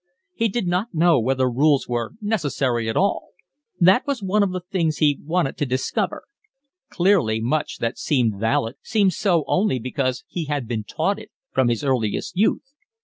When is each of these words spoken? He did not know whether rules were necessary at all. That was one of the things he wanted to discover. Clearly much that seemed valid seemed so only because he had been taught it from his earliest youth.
He 0.33 0.49
did 0.49 0.65
not 0.65 0.95
know 0.95 1.19
whether 1.19 1.47
rules 1.47 1.87
were 1.87 2.13
necessary 2.21 2.89
at 2.89 2.97
all. 2.97 3.33
That 3.79 4.07
was 4.07 4.23
one 4.23 4.41
of 4.41 4.51
the 4.51 4.61
things 4.61 4.97
he 4.97 5.19
wanted 5.23 5.57
to 5.57 5.65
discover. 5.67 6.23
Clearly 6.89 7.39
much 7.39 7.77
that 7.77 7.99
seemed 7.99 8.39
valid 8.39 8.77
seemed 8.81 9.13
so 9.13 9.43
only 9.45 9.77
because 9.77 10.23
he 10.27 10.45
had 10.45 10.67
been 10.67 10.83
taught 10.85 11.19
it 11.19 11.29
from 11.53 11.67
his 11.67 11.83
earliest 11.83 12.35
youth. 12.35 12.73